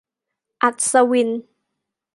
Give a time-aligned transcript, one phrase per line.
[0.63, 1.29] -อัศวิน